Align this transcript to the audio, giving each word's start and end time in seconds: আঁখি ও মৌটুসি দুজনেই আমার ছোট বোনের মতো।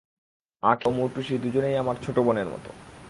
আঁখি 0.63 0.85
ও 0.87 0.91
মৌটুসি 0.91 1.33
দুজনেই 1.37 1.75
আমার 1.77 1.95
ছোট 2.03 2.15
বোনের 2.19 2.47
মতো। 2.47 2.69